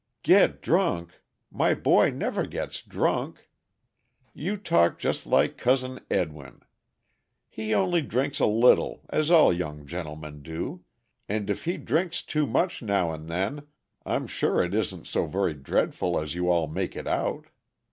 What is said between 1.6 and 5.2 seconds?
boy never gets drunk! You talk